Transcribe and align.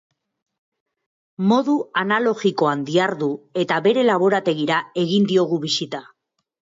Modu 1.49 1.75
analogikoan 2.03 2.81
dihardu 2.87 3.27
eta 3.65 3.77
bere 3.89 4.07
laborategira 4.07 4.79
egin 5.03 5.29
diogu 5.33 5.61
bisita. 5.67 6.01